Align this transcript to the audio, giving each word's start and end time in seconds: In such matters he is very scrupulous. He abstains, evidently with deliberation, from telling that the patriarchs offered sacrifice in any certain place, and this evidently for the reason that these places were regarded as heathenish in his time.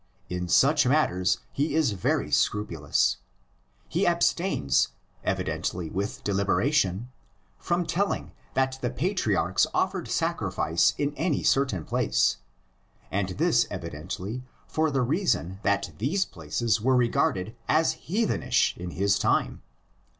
In 0.29 0.47
such 0.49 0.87
matters 0.87 1.37
he 1.51 1.75
is 1.75 1.91
very 1.91 2.31
scrupulous. 2.31 3.17
He 3.87 4.07
abstains, 4.07 4.87
evidently 5.23 5.91
with 5.91 6.23
deliberation, 6.23 7.11
from 7.59 7.85
telling 7.85 8.31
that 8.55 8.79
the 8.81 8.89
patriarchs 8.89 9.67
offered 9.75 10.07
sacrifice 10.07 10.95
in 10.97 11.13
any 11.17 11.43
certain 11.43 11.85
place, 11.85 12.37
and 13.11 13.29
this 13.37 13.67
evidently 13.69 14.41
for 14.65 14.89
the 14.89 15.03
reason 15.03 15.59
that 15.61 15.91
these 15.99 16.25
places 16.25 16.81
were 16.81 16.95
regarded 16.95 17.55
as 17.67 17.91
heathenish 18.07 18.75
in 18.77 18.89
his 18.89 19.19
time. 19.19 19.61